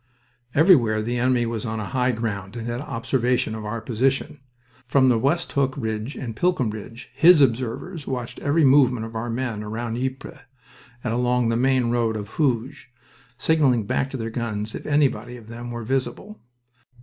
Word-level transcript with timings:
Everywhere 0.55 1.03
the 1.03 1.19
enemy 1.19 1.45
was 1.45 1.63
on 1.63 1.77
high 1.77 2.11
ground 2.11 2.55
and 2.55 2.65
had 2.65 2.81
observation 2.81 3.53
of 3.53 3.65
our 3.67 3.79
position. 3.81 4.39
From 4.87 5.09
the 5.09 5.19
Westhook 5.19 5.75
Ridge 5.77 6.15
and 6.15 6.33
the 6.35 6.39
Pilkem 6.41 6.71
Ridge 6.71 7.11
his 7.13 7.39
observers 7.39 8.07
watched 8.07 8.39
every 8.39 8.65
movement 8.65 9.05
of 9.05 9.15
our 9.15 9.29
men 9.29 9.63
round 9.63 9.99
Ypres, 9.99 10.39
and 11.03 11.13
along 11.13 11.49
the 11.49 11.55
main 11.55 11.91
road 11.91 12.13
to 12.13 12.23
Hooge, 12.23 12.91
signaling 13.37 13.85
back 13.85 14.09
to 14.09 14.17
their 14.17 14.31
guns 14.31 14.73
if 14.73 14.87
anybody 14.87 15.37
of 15.37 15.49
them 15.49 15.69
were 15.69 15.83
visible. 15.83 16.39